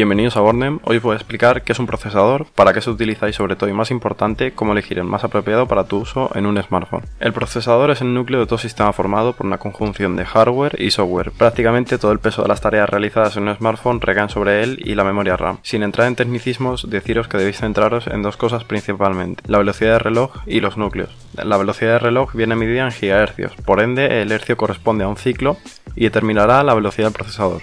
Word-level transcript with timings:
Bienvenidos 0.00 0.38
a 0.38 0.40
Bornem, 0.40 0.78
hoy 0.84 0.96
os 0.96 1.02
voy 1.02 1.12
a 1.12 1.16
explicar 1.16 1.60
qué 1.60 1.72
es 1.72 1.78
un 1.78 1.86
procesador, 1.86 2.46
para 2.54 2.72
qué 2.72 2.80
se 2.80 2.88
utiliza 2.88 3.28
y 3.28 3.34
sobre 3.34 3.54
todo 3.54 3.68
y 3.68 3.74
más 3.74 3.90
importante, 3.90 4.52
cómo 4.52 4.72
elegir 4.72 4.98
el 4.98 5.04
más 5.04 5.24
apropiado 5.24 5.68
para 5.68 5.84
tu 5.84 5.98
uso 5.98 6.30
en 6.34 6.46
un 6.46 6.56
smartphone. 6.62 7.04
El 7.20 7.34
procesador 7.34 7.90
es 7.90 8.00
el 8.00 8.14
núcleo 8.14 8.40
de 8.40 8.46
todo 8.46 8.56
sistema 8.56 8.94
formado 8.94 9.34
por 9.34 9.44
una 9.44 9.58
conjunción 9.58 10.16
de 10.16 10.24
hardware 10.24 10.80
y 10.80 10.90
software. 10.90 11.32
Prácticamente 11.32 11.98
todo 11.98 12.12
el 12.12 12.18
peso 12.18 12.40
de 12.40 12.48
las 12.48 12.62
tareas 12.62 12.88
realizadas 12.88 13.36
en 13.36 13.46
un 13.46 13.54
smartphone 13.54 14.00
recaen 14.00 14.30
sobre 14.30 14.62
él 14.62 14.78
y 14.82 14.94
la 14.94 15.04
memoria 15.04 15.36
RAM. 15.36 15.58
Sin 15.60 15.82
entrar 15.82 16.08
en 16.08 16.16
tecnicismos, 16.16 16.88
deciros 16.88 17.28
que 17.28 17.36
debéis 17.36 17.58
centraros 17.58 18.06
en 18.06 18.22
dos 18.22 18.38
cosas 18.38 18.64
principalmente, 18.64 19.42
la 19.48 19.58
velocidad 19.58 19.92
de 19.92 19.98
reloj 19.98 20.34
y 20.46 20.60
los 20.60 20.78
núcleos. 20.78 21.14
La 21.34 21.58
velocidad 21.58 21.92
de 21.92 21.98
reloj 21.98 22.32
viene 22.32 22.56
medida 22.56 22.86
en 22.86 22.92
gigahercios, 22.92 23.52
por 23.66 23.82
ende 23.82 24.22
el 24.22 24.32
hercio 24.32 24.56
corresponde 24.56 25.04
a 25.04 25.08
un 25.08 25.18
ciclo 25.18 25.58
y 25.94 26.04
determinará 26.04 26.64
la 26.64 26.72
velocidad 26.72 27.08
del 27.08 27.14
procesador. 27.16 27.60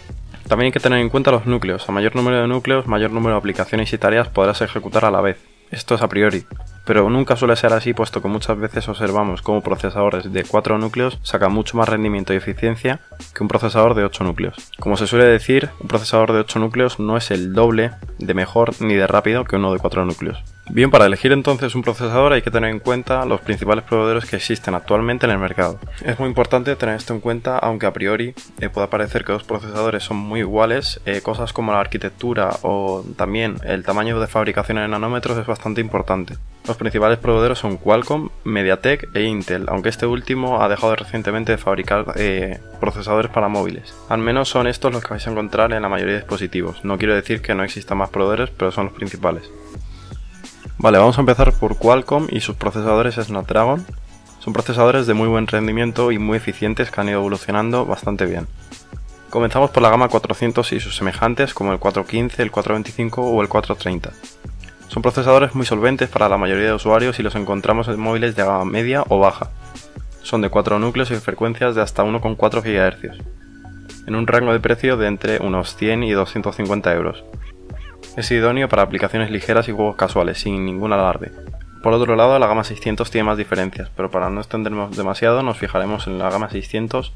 También 0.47 0.67
hay 0.67 0.71
que 0.71 0.79
tener 0.79 0.99
en 0.99 1.09
cuenta 1.09 1.31
los 1.31 1.45
núcleos. 1.45 1.87
A 1.89 1.91
mayor 1.91 2.15
número 2.15 2.39
de 2.39 2.47
núcleos, 2.47 2.87
mayor 2.87 3.11
número 3.11 3.35
de 3.35 3.39
aplicaciones 3.39 3.91
y 3.91 3.97
tareas 3.97 4.29
podrás 4.29 4.61
ejecutar 4.61 5.03
a 5.03 5.11
la 5.11 5.21
vez. 5.21 5.37
Esto 5.69 5.95
es 5.95 6.01
a 6.01 6.07
priori, 6.07 6.45
pero 6.85 7.09
nunca 7.09 7.35
suele 7.35 7.57
ser 7.57 7.73
así 7.73 7.93
puesto 7.93 8.21
que 8.21 8.29
muchas 8.29 8.57
veces 8.57 8.87
observamos 8.87 9.41
cómo 9.41 9.61
procesadores 9.61 10.31
de 10.31 10.45
4 10.45 10.77
núcleos 10.77 11.19
sacan 11.23 11.51
mucho 11.51 11.75
más 11.75 11.89
rendimiento 11.89 12.33
y 12.33 12.37
eficiencia 12.37 13.01
que 13.35 13.43
un 13.43 13.49
procesador 13.49 13.93
de 13.93 14.05
8 14.05 14.23
núcleos. 14.23 14.71
Como 14.79 14.95
se 14.95 15.07
suele 15.07 15.25
decir, 15.25 15.69
un 15.81 15.89
procesador 15.89 16.31
de 16.31 16.39
8 16.39 16.59
núcleos 16.59 16.99
no 17.01 17.17
es 17.17 17.31
el 17.31 17.51
doble 17.51 17.91
de 18.17 18.33
mejor 18.33 18.81
ni 18.81 18.93
de 18.93 19.07
rápido 19.07 19.43
que 19.43 19.57
uno 19.57 19.73
de 19.73 19.79
4 19.79 20.05
núcleos. 20.05 20.41
Bien, 20.69 20.91
para 20.91 21.05
elegir 21.05 21.31
entonces 21.31 21.75
un 21.75 21.81
procesador 21.81 22.33
hay 22.33 22.41
que 22.41 22.51
tener 22.51 22.69
en 22.69 22.79
cuenta 22.79 23.25
los 23.25 23.39
principales 23.39 23.85
proveedores 23.85 24.25
que 24.25 24.35
existen 24.35 24.75
actualmente 24.75 25.25
en 25.25 25.31
el 25.31 25.37
mercado. 25.37 25.79
Es 26.03 26.19
muy 26.19 26.27
importante 26.27 26.75
tener 26.75 26.95
esto 26.95 27.13
en 27.13 27.21
cuenta, 27.21 27.57
aunque 27.57 27.85
a 27.85 27.93
priori 27.93 28.35
eh, 28.59 28.69
pueda 28.69 28.89
parecer 28.89 29.23
que 29.23 29.31
los 29.31 29.43
procesadores 29.43 30.03
son 30.03 30.17
muy 30.17 30.41
iguales, 30.41 30.99
eh, 31.05 31.21
cosas 31.21 31.53
como 31.53 31.71
la 31.71 31.79
arquitectura 31.79 32.49
o 32.63 33.03
también 33.15 33.55
el 33.63 33.83
tamaño 33.83 34.19
de 34.19 34.27
fabricación 34.27 34.77
en 34.79 34.91
nanómetros 34.91 35.37
es 35.37 35.47
bastante 35.47 35.79
importante. 35.79 36.35
Los 36.67 36.75
principales 36.75 37.17
proveedores 37.17 37.59
son 37.59 37.77
Qualcomm, 37.77 38.29
MediaTek 38.43 39.15
e 39.15 39.23
Intel, 39.23 39.67
aunque 39.69 39.87
este 39.87 40.05
último 40.05 40.61
ha 40.61 40.67
dejado 40.67 40.97
recientemente 40.97 41.53
de 41.53 41.57
fabricar 41.57 42.05
eh, 42.17 42.59
procesadores 42.81 43.31
para 43.31 43.47
móviles. 43.47 43.95
Al 44.09 44.19
menos 44.19 44.49
son 44.49 44.67
estos 44.67 44.91
los 44.91 45.01
que 45.01 45.11
vais 45.11 45.25
a 45.25 45.31
encontrar 45.31 45.71
en 45.71 45.81
la 45.81 45.87
mayoría 45.87 46.15
de 46.15 46.19
dispositivos. 46.19 46.83
No 46.83 46.97
quiero 46.97 47.15
decir 47.15 47.41
que 47.41 47.55
no 47.55 47.63
existan 47.63 47.97
más 47.97 48.09
proveedores, 48.09 48.49
pero 48.49 48.73
son 48.73 48.87
los 48.87 48.93
principales. 48.93 49.49
Vale, 50.79 50.99
vamos 50.99 51.17
a 51.17 51.21
empezar 51.21 51.53
por 51.53 51.75
Qualcomm 51.77 52.27
y 52.29 52.39
sus 52.39 52.55
procesadores 52.55 53.15
Snapdragon. 53.15 53.83
Son 54.39 54.53
procesadores 54.53 55.07
de 55.07 55.15
muy 55.15 55.27
buen 55.27 55.47
rendimiento 55.47 56.11
y 56.11 56.19
muy 56.19 56.37
eficientes 56.37 56.91
que 56.91 57.01
han 57.01 57.09
ido 57.09 57.19
evolucionando 57.19 57.87
bastante 57.87 58.27
bien. 58.27 58.47
Comenzamos 59.31 59.71
por 59.71 59.81
la 59.81 59.89
gama 59.89 60.07
400 60.07 60.71
y 60.73 60.79
sus 60.79 60.95
semejantes 60.95 61.55
como 61.55 61.73
el 61.73 61.79
415, 61.79 62.43
el 62.43 62.51
425 62.51 63.21
o 63.23 63.41
el 63.41 63.49
430. 63.49 64.11
Son 64.87 65.01
procesadores 65.01 65.55
muy 65.55 65.65
solventes 65.65 66.09
para 66.09 66.29
la 66.29 66.37
mayoría 66.37 66.67
de 66.67 66.73
usuarios 66.73 67.17
y 67.19 67.23
los 67.23 67.33
encontramos 67.33 67.87
en 67.87 67.99
móviles 67.99 68.35
de 68.35 68.43
gama 68.43 68.63
media 68.63 69.03
o 69.09 69.17
baja. 69.17 69.49
Son 70.21 70.41
de 70.41 70.49
4 70.49 70.77
núcleos 70.77 71.09
y 71.09 71.15
frecuencias 71.15 71.73
de 71.73 71.81
hasta 71.81 72.03
1,4 72.03 72.61
GHz, 72.61 73.17
en 74.05 74.15
un 74.15 74.27
rango 74.27 74.53
de 74.53 74.59
precio 74.59 74.95
de 74.95 75.07
entre 75.07 75.39
unos 75.39 75.75
100 75.75 76.03
y 76.03 76.11
250 76.11 76.93
euros. 76.93 77.23
Es 78.17 78.31
idóneo 78.31 78.67
para 78.67 78.81
aplicaciones 78.81 79.29
ligeras 79.29 79.69
y 79.69 79.71
juegos 79.71 79.95
casuales, 79.95 80.39
sin 80.39 80.65
ningún 80.65 80.91
alarde. 80.91 81.31
Por 81.83 81.93
otro 81.93 82.15
lado, 82.15 82.39
la 82.39 82.47
gama 82.47 82.63
600 82.63 83.11
tiene 83.11 83.25
más 83.25 83.37
diferencias, 83.37 83.91
pero 83.95 84.09
para 84.09 84.31
no 84.31 84.41
extendernos 84.41 84.97
demasiado 84.97 85.43
nos 85.43 85.59
fijaremos 85.59 86.07
en 86.07 86.17
la 86.17 86.31
gama 86.31 86.49
600 86.49 87.13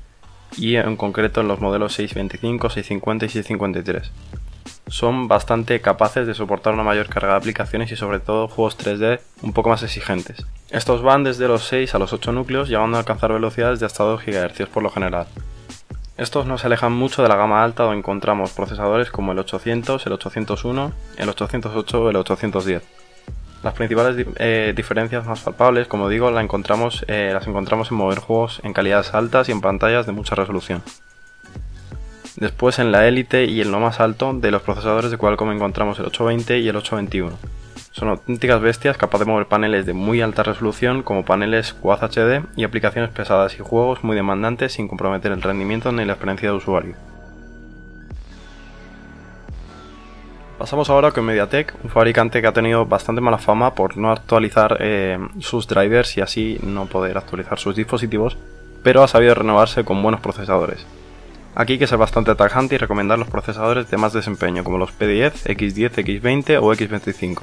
y 0.58 0.76
en 0.76 0.96
concreto 0.98 1.42
en 1.42 1.48
los 1.48 1.60
modelos 1.60 1.94
625, 1.94 2.70
650 2.70 3.26
y 3.26 3.30
653. 3.30 4.12
Son 4.90 5.28
bastante 5.28 5.82
capaces 5.82 6.28
de 6.28 6.36
soportar 6.36 6.76
una 6.76 6.84
mayor 6.84 7.08
carga 7.08 7.32
de 7.32 7.38
aplicaciones 7.38 7.92
y 7.92 7.96
sobre 7.96 8.20
todo 8.20 8.48
juegos 8.48 8.78
3D 8.78 9.22
un 9.42 9.54
poco 9.54 9.70
más 9.70 9.82
exigentes. 9.82 10.46
Estos 10.70 11.02
van 11.02 11.24
desde 11.24 11.48
los 11.48 11.64
6 11.64 11.96
a 11.96 12.00
los 12.00 12.14
8 12.14 12.32
núcleos, 12.32 12.70
llegando 12.70 12.98
a 12.98 13.00
alcanzar 13.00 13.34
velocidades 13.34 13.80
de 13.80 13.88
hasta 13.88 14.04
2 14.04 14.24
GHz 14.24 14.70
por 14.70 14.84
lo 14.84 14.92
general. 14.92 15.26
Estos 16.22 16.46
no 16.46 16.60
se 16.60 16.68
alejan 16.68 16.94
mucho 16.94 17.24
de 17.24 17.30
la 17.30 17.36
gama 17.36 17.64
alta 17.64 17.82
donde 17.82 17.98
encontramos 17.98 18.52
procesadores 18.52 19.10
como 19.10 19.32
el 19.32 19.40
800, 19.40 20.06
el 20.06 20.14
801, 20.14 20.94
el 21.18 21.30
808 21.30 22.00
o 22.00 22.10
el 22.12 22.16
810. 22.16 22.84
Las 23.64 23.74
principales 23.74 24.28
eh, 24.36 24.72
diferencias 24.76 25.26
más 25.26 25.40
palpables, 25.40 25.88
como 25.88 26.10
digo, 26.10 26.30
las 26.30 26.44
encontramos, 26.44 27.04
eh, 27.08 27.32
las 27.34 27.48
encontramos 27.48 27.90
en 27.90 27.98
mover 27.98 28.20
juegos 28.20 28.62
en 28.64 28.72
calidades 28.72 29.16
altas 29.16 29.50
y 29.50 29.52
en 29.52 29.62
pantallas 29.62 30.06
de 30.06 30.12
mucha 30.12 30.36
resolución. 30.36 30.84
Después 32.36 32.78
en 32.78 32.92
la 32.92 33.08
élite 33.08 33.46
y 33.46 33.60
en 33.60 33.72
lo 33.72 33.80
más 33.80 34.00
alto 34.00 34.32
de 34.32 34.52
los 34.52 34.62
procesadores 34.62 35.10
de 35.10 35.18
Qualcomm 35.18 35.50
encontramos 35.50 35.98
el 35.98 36.06
820 36.06 36.60
y 36.60 36.70
el 36.70 36.76
821. 36.76 37.61
Son 37.92 38.10
auténticas 38.10 38.62
bestias 38.62 38.98
capaces 38.98 39.26
de 39.26 39.32
mover 39.32 39.48
paneles 39.48 39.86
de 39.86 39.94
muy 39.94 40.22
alta 40.22 40.44
resolución 40.44 41.04
como 41.04 41.26
paneles 41.26 41.74
Quad 41.74 42.04
HD 42.04 42.44
y 42.56 42.64
aplicaciones 42.64 43.12
pesadas 43.12 43.56
y 43.56 43.60
juegos 43.60 44.04
muy 44.04 44.16
demandantes 44.16 44.74
sin 44.74 44.88
comprometer 44.88 45.32
el 45.32 45.42
rendimiento 45.42 45.92
ni 45.92 46.06
la 46.06 46.14
experiencia 46.14 46.50
de 46.50 46.56
usuario. 46.56 46.96
Pasamos 50.62 50.92
ahora 50.92 51.12
con 51.12 51.26
MediaTek, 51.26 51.74
un 51.84 51.90
fabricante 51.90 52.40
que 52.40 52.48
ha 52.48 52.54
tenido 52.54 52.86
bastante 52.86 53.20
mala 53.20 53.40
fama 53.40 53.74
por 53.74 53.98
no 53.98 54.12
actualizar 54.12 54.78
eh, 54.80 55.18
sus 55.40 55.68
drivers 55.68 56.18
y 56.18 56.22
así 56.22 56.60
no 56.62 56.86
poder 56.86 57.18
actualizar 57.18 57.58
sus 57.58 57.76
dispositivos, 57.76 58.38
pero 58.84 59.02
ha 59.02 59.08
sabido 59.08 59.34
renovarse 59.34 59.84
con 59.84 60.04
buenos 60.04 60.22
procesadores. 60.22 60.86
Aquí 61.56 61.74
hay 61.74 61.80
que 61.80 61.88
ser 61.88 61.98
bastante 61.98 62.36
tajante 62.36 62.76
y 62.76 62.78
recomendar 62.78 63.20
los 63.20 63.28
procesadores 63.28 63.90
de 63.90 63.98
más 63.98 64.14
desempeño 64.14 64.64
como 64.64 64.78
los 64.78 64.98
P10, 64.98 65.48
X10, 65.48 66.22
X20 66.22 66.60
o 66.62 66.74
X25. 66.74 67.42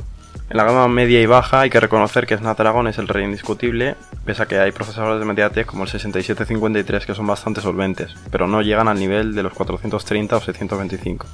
En 0.50 0.56
la 0.56 0.64
gama 0.64 0.88
media 0.88 1.20
y 1.20 1.26
baja 1.26 1.60
hay 1.60 1.70
que 1.70 1.78
reconocer 1.78 2.26
que 2.26 2.36
Snapdragon 2.36 2.86
es 2.88 2.96
el 2.96 3.06
rey 3.06 3.24
indiscutible, 3.24 3.96
pese 4.24 4.42
a 4.42 4.46
que 4.46 4.58
hay 4.58 4.72
procesadores 4.72 5.20
de 5.20 5.26
MediaTek 5.26 5.66
como 5.66 5.82
el 5.84 5.90
6753 5.90 7.04
que 7.04 7.14
son 7.14 7.26
bastante 7.26 7.60
solventes, 7.60 8.14
pero 8.30 8.46
no 8.46 8.62
llegan 8.62 8.88
al 8.88 8.98
nivel 8.98 9.34
de 9.34 9.42
los 9.42 9.52
430 9.52 10.36
o 10.36 10.40
625. 10.40 11.26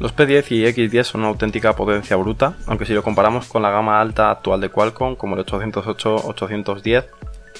Los 0.00 0.14
P10 0.14 0.50
y 0.50 0.64
X10 0.64 1.04
son 1.04 1.22
una 1.22 1.30
auténtica 1.30 1.74
potencia 1.74 2.16
bruta, 2.16 2.54
aunque 2.66 2.84
si 2.84 2.92
lo 2.92 3.02
comparamos 3.02 3.46
con 3.46 3.62
la 3.62 3.70
gama 3.70 4.00
alta 4.00 4.30
actual 4.30 4.60
de 4.60 4.68
Qualcomm 4.68 5.16
como 5.16 5.36
el 5.36 5.46
808-810, 5.46 7.06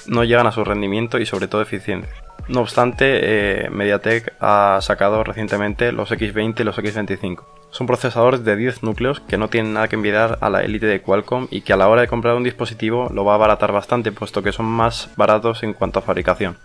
no 0.07 0.23
llegan 0.23 0.45
a 0.45 0.51
su 0.51 0.63
rendimiento 0.63 1.17
y 1.17 1.25
sobre 1.25 1.47
todo 1.47 1.61
eficiencia. 1.63 2.24
No 2.47 2.61
obstante, 2.61 3.65
eh, 3.65 3.69
MediaTek 3.71 4.33
ha 4.39 4.77
sacado 4.81 5.23
recientemente 5.23 5.91
los 5.91 6.11
X20 6.11 6.59
y 6.59 6.63
los 6.63 6.77
X25. 6.77 7.43
Son 7.71 7.87
procesadores 7.87 8.45
de 8.45 8.55
10 8.55 8.83
núcleos 8.83 9.19
que 9.19 9.37
no 9.37 9.47
tienen 9.47 9.73
nada 9.73 9.87
que 9.87 9.95
envidiar 9.95 10.37
a 10.41 10.49
la 10.49 10.61
élite 10.61 10.85
de 10.85 11.01
Qualcomm 11.01 11.47
y 11.49 11.61
que 11.61 11.73
a 11.73 11.77
la 11.77 11.89
hora 11.89 12.01
de 12.01 12.07
comprar 12.07 12.35
un 12.35 12.43
dispositivo 12.43 13.09
lo 13.11 13.25
va 13.25 13.33
a 13.33 13.35
abaratar 13.35 13.71
bastante 13.71 14.11
puesto 14.11 14.43
que 14.43 14.51
son 14.51 14.67
más 14.67 15.09
baratos 15.17 15.63
en 15.63 15.73
cuanto 15.73 15.99
a 15.99 16.03
fabricación. 16.03 16.57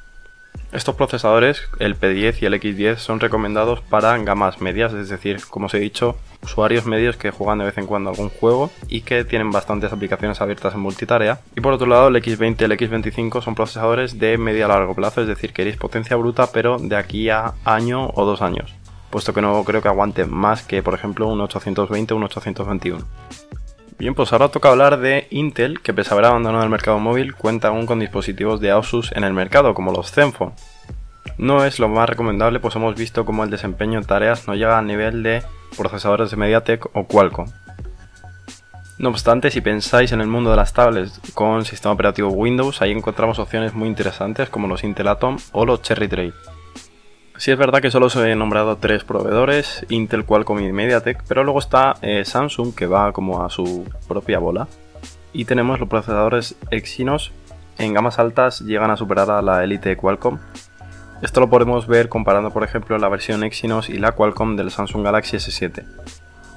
Estos 0.72 0.94
procesadores, 0.94 1.62
el 1.81 1.98
P10 1.98 2.42
y 2.42 2.47
el 2.47 2.54
X10, 2.54 2.98
son 2.98 3.19
recomendados 3.19 3.81
para 3.81 4.16
gamas 4.19 4.60
medias, 4.60 4.92
es 4.92 5.08
decir, 5.08 5.41
como 5.50 5.66
os 5.66 5.75
he 5.75 5.81
dicho, 5.81 6.16
usuarios 6.42 6.86
medios 6.86 7.16
que 7.16 7.32
juegan 7.32 7.58
de 7.58 7.64
vez 7.64 7.76
en 7.78 7.86
cuando 7.86 8.10
algún 8.10 8.28
juego 8.28 8.70
y 8.86 9.00
que 9.00 9.25
tienen 9.25 9.50
bastantes 9.50 9.92
aplicaciones 9.92 10.41
abiertas 10.41 10.75
en 10.75 10.81
multitarea. 10.81 11.41
Y 11.56 11.60
por 11.60 11.72
otro 11.72 11.88
lado, 11.88 12.06
el 12.06 12.14
X20 12.14 12.60
y 12.60 12.64
el 12.64 12.72
X25 12.72 13.42
son 13.42 13.56
procesadores 13.56 14.20
de 14.20 14.38
media 14.38 14.66
a 14.66 14.69
largo 14.69 14.94
plazo, 14.94 15.20
es 15.20 15.26
decir, 15.26 15.53
queréis 15.53 15.76
potencia 15.76 16.14
bruta, 16.14 16.53
pero 16.53 16.78
de 16.78 16.94
aquí 16.94 17.31
a 17.31 17.54
año 17.64 18.08
o 18.14 18.25
dos 18.25 18.41
años, 18.41 18.72
puesto 19.10 19.34
que 19.34 19.42
no 19.42 19.64
creo 19.64 19.82
que 19.82 19.88
aguanten 19.88 20.31
más 20.31 20.62
que, 20.62 20.84
por 20.84 20.94
ejemplo, 20.94 21.26
un 21.26 21.41
820 21.41 22.14
o 22.14 22.16
un 22.16 22.22
821. 22.22 23.04
Bien, 24.00 24.15
pues 24.15 24.33
ahora 24.33 24.49
toca 24.49 24.71
hablar 24.71 24.99
de 24.99 25.27
Intel, 25.28 25.83
que 25.83 25.93
pese 25.93 26.09
a 26.09 26.15
haber 26.15 26.25
abandonado 26.25 26.65
el 26.65 26.71
mercado 26.71 26.99
móvil, 26.99 27.34
cuenta 27.34 27.69
aún 27.69 27.84
con 27.84 27.99
dispositivos 27.99 28.59
de 28.59 28.71
Asus 28.71 29.12
en 29.12 29.25
el 29.25 29.34
mercado, 29.34 29.75
como 29.75 29.93
los 29.93 30.11
Zenfone. 30.11 30.55
No 31.37 31.67
es 31.67 31.79
lo 31.79 31.87
más 31.91 32.08
recomendable, 32.08 32.61
pues 32.61 32.75
hemos 32.76 32.94
visto 32.94 33.26
cómo 33.26 33.44
el 33.44 33.50
desempeño 33.50 33.99
en 33.99 34.06
tareas 34.06 34.49
no 34.49 34.55
llega 34.55 34.79
al 34.79 34.87
nivel 34.87 35.23
de 35.23 35.43
procesadores 35.76 36.31
de 36.31 36.38
MediaTek 36.38 36.97
o 36.97 37.06
Qualcomm. 37.06 37.50
No 38.97 39.11
obstante, 39.11 39.50
si 39.50 39.61
pensáis 39.61 40.12
en 40.12 40.23
el 40.23 40.29
mundo 40.29 40.50
de 40.50 40.56
las 40.56 40.73
tablets 40.73 41.20
con 41.35 41.67
sistema 41.67 41.93
operativo 41.93 42.31
Windows, 42.31 42.81
ahí 42.81 42.93
encontramos 42.93 43.38
opciones 43.38 43.75
muy 43.75 43.87
interesantes 43.87 44.49
como 44.49 44.67
los 44.67 44.82
Intel 44.82 45.08
Atom 45.08 45.37
o 45.53 45.67
los 45.67 45.82
Cherry 45.82 46.08
Trail. 46.08 46.32
Sí 47.40 47.50
es 47.50 47.56
verdad 47.56 47.81
que 47.81 47.90
solo 47.90 48.04
os 48.04 48.16
he 48.16 48.37
nombrado 48.37 48.76
tres 48.76 49.02
proveedores, 49.02 49.87
Intel, 49.88 50.26
Qualcomm 50.26 50.60
y 50.60 50.72
MediaTek, 50.72 51.25
pero 51.26 51.42
luego 51.42 51.58
está 51.58 51.94
eh, 52.02 52.22
Samsung 52.26 52.75
que 52.75 52.84
va 52.87 53.12
como 53.12 53.42
a 53.42 53.48
su 53.48 53.88
propia 54.06 54.38
bola. 54.38 54.69
Y 55.32 55.46
tenemos 55.46 55.81
los 55.81 55.88
procesadores 55.88 56.54
Exynos, 56.70 57.32
en 57.78 57.94
gamas 57.94 58.19
altas 58.19 58.60
llegan 58.60 58.90
a 58.90 58.98
superar 58.98 59.31
a 59.31 59.40
la 59.40 59.64
Elite 59.64 59.88
de 59.88 59.96
Qualcomm. 59.96 60.38
Esto 61.22 61.40
lo 61.40 61.48
podemos 61.48 61.87
ver 61.87 62.10
comparando 62.10 62.50
por 62.50 62.62
ejemplo 62.62 62.98
la 62.98 63.08
versión 63.08 63.43
Exynos 63.43 63.88
y 63.88 63.96
la 63.96 64.12
Qualcomm 64.12 64.56
del 64.56 64.70
Samsung 64.70 65.02
Galaxy 65.02 65.38
S7, 65.38 65.82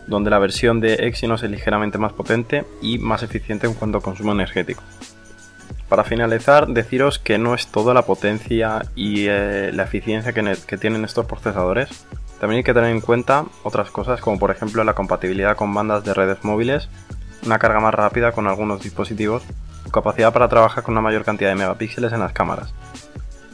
donde 0.07 0.31
la 0.31 0.39
versión 0.39 0.81
de 0.81 0.95
Exynos 0.95 1.43
es 1.43 1.49
ligeramente 1.49 1.97
más 1.97 2.11
potente 2.11 2.65
y 2.81 2.97
más 2.97 3.23
eficiente 3.23 3.67
en 3.67 3.73
cuanto 3.73 3.99
a 3.99 4.01
consumo 4.01 4.33
energético. 4.33 4.83
Para 5.89 6.03
finalizar, 6.03 6.67
deciros 6.67 7.19
que 7.19 7.37
no 7.37 7.53
es 7.53 7.67
toda 7.67 7.93
la 7.93 8.03
potencia 8.03 8.83
y 8.95 9.27
eh, 9.27 9.71
la 9.73 9.83
eficiencia 9.83 10.33
que, 10.33 10.77
tienen 10.77 11.05
estos 11.05 11.25
procesadores. 11.25 12.05
También 12.39 12.57
hay 12.57 12.63
que 12.63 12.73
tener 12.73 12.89
en 12.89 13.01
cuenta 13.01 13.45
otras 13.63 13.91
cosas 13.91 14.19
como 14.19 14.39
por 14.39 14.51
ejemplo 14.51 14.83
la 14.83 14.95
compatibilidad 14.95 15.55
con 15.55 15.73
bandas 15.73 16.03
de 16.03 16.13
redes 16.13 16.43
móviles, 16.43 16.89
una 17.45 17.59
carga 17.59 17.79
más 17.79 17.93
rápida 17.93 18.31
con 18.31 18.47
algunos 18.47 18.81
dispositivos 18.81 19.43
o 19.87 19.91
capacidad 19.91 20.33
para 20.33 20.49
trabajar 20.49 20.83
con 20.83 20.93
una 20.93 21.01
mayor 21.01 21.23
cantidad 21.23 21.49
de 21.49 21.55
megapíxeles 21.55 22.11
en 22.11 22.19
las 22.19 22.33
cámaras. 22.33 22.73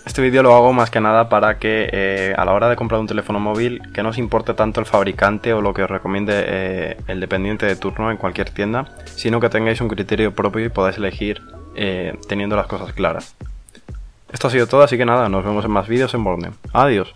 Este 0.05 0.23
vídeo 0.23 0.41
lo 0.41 0.55
hago 0.55 0.73
más 0.73 0.89
que 0.89 0.99
nada 0.99 1.29
para 1.29 1.59
que 1.59 1.87
eh, 1.91 2.33
a 2.35 2.43
la 2.43 2.53
hora 2.53 2.67
de 2.67 2.75
comprar 2.75 2.99
un 2.99 3.05
teléfono 3.05 3.39
móvil 3.39 3.81
que 3.93 4.01
no 4.01 4.09
os 4.09 4.17
importe 4.17 4.55
tanto 4.55 4.79
el 4.79 4.87
fabricante 4.87 5.53
o 5.53 5.61
lo 5.61 5.73
que 5.73 5.83
os 5.83 5.89
recomiende 5.89 6.33
eh, 6.47 6.97
el 7.07 7.19
dependiente 7.19 7.67
de 7.67 7.75
turno 7.75 8.09
en 8.09 8.17
cualquier 8.17 8.49
tienda, 8.49 8.85
sino 9.05 9.39
que 9.39 9.49
tengáis 9.49 9.81
un 9.81 9.87
criterio 9.87 10.33
propio 10.33 10.65
y 10.65 10.69
podáis 10.69 10.97
elegir 10.97 11.43
eh, 11.81 12.13
teniendo 12.27 12.57
las 12.57 12.67
cosas 12.67 12.91
claras. 12.91 13.35
Esto 14.29 14.47
ha 14.47 14.51
sido 14.51 14.67
todo, 14.67 14.81
así 14.81 14.97
que 14.97 15.05
nada, 15.05 15.29
nos 15.29 15.45
vemos 15.45 15.63
en 15.63 15.71
más 15.71 15.87
vídeos 15.87 16.13
en 16.13 16.25
Borne. 16.25 16.51
Adiós. 16.73 17.15